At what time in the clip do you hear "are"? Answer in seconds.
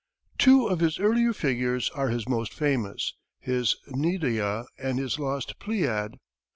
1.91-2.09